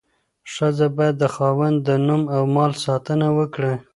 [0.53, 3.73] ښځه باید د خاوند د نوم او مال ساتنه وکړي.